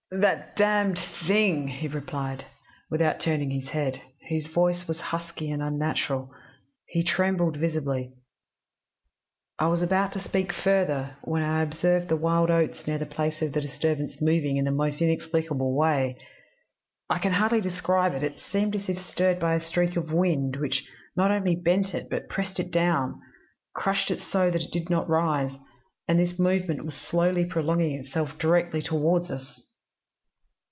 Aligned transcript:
"'That 0.13 0.57
Damned 0.57 0.99
Thing!' 1.25 1.69
he 1.69 1.87
replied, 1.87 2.43
without 2.89 3.21
turning 3.21 3.49
his 3.49 3.69
head. 3.69 4.01
His 4.19 4.45
voice 4.45 4.85
was 4.85 4.99
husky 4.99 5.49
and 5.49 5.63
unnatural. 5.63 6.29
He 6.85 7.01
trembled 7.01 7.55
visibly. 7.55 8.11
"I 9.57 9.67
was 9.67 9.81
about 9.81 10.11
to 10.11 10.19
speak 10.19 10.51
further, 10.51 11.15
when 11.23 11.43
I 11.43 11.61
observed 11.61 12.09
the 12.09 12.17
wild 12.17 12.49
oats 12.51 12.85
near 12.85 12.97
the 12.97 13.05
place 13.05 13.41
of 13.41 13.53
the 13.53 13.61
disturbance 13.61 14.21
moving 14.21 14.57
in 14.57 14.65
the 14.65 14.71
most 14.71 15.01
inexplicable 15.01 15.73
way. 15.77 16.17
I 17.09 17.17
can 17.17 17.31
hardly 17.31 17.61
describe 17.61 18.13
it. 18.13 18.21
It 18.21 18.41
seemed 18.41 18.75
as 18.75 18.89
if 18.89 18.97
stirred 18.99 19.39
by 19.39 19.55
a 19.55 19.61
streak 19.65 19.95
of 19.95 20.11
wind, 20.11 20.57
which 20.57 20.83
not 21.15 21.31
only 21.31 21.55
bent 21.55 21.93
it, 21.95 22.09
but 22.09 22.27
pressed 22.27 22.59
it 22.59 22.69
down 22.71 23.17
crushed 23.73 24.11
it 24.11 24.19
so 24.19 24.51
that 24.51 24.61
it 24.61 24.73
did 24.73 24.89
not 24.89 25.07
rise, 25.07 25.53
and 26.05 26.19
this 26.19 26.37
movement 26.37 26.83
was 26.85 26.95
slowly 26.95 27.45
prolonging 27.45 27.93
itself 27.97 28.37
directly 28.37 28.81
toward 28.81 29.31
us. 29.31 29.61